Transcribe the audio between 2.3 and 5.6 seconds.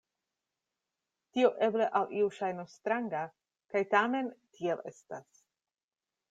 ŝajnos stranga, kaj tamen tiel estas.